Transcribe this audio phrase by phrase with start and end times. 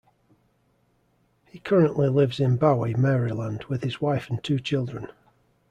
[1.45, 5.11] He currently lives in Bowie, Maryland with his wife and two children.